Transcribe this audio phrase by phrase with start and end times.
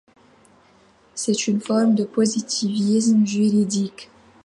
[1.13, 4.09] C'est une forme de positivisme juridique.